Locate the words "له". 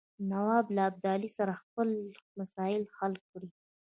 0.75-0.81